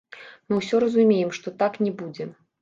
[0.53, 2.29] Мы ўсе разумеем, што так не будзе.